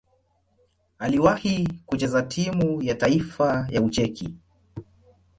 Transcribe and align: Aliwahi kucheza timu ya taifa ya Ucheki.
Aliwahi 0.99 1.67
kucheza 1.85 2.21
timu 2.21 2.81
ya 2.83 2.95
taifa 2.95 3.67
ya 3.71 3.81
Ucheki. 3.81 4.37